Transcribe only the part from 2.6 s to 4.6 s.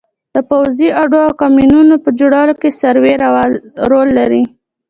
کې سروې رول لري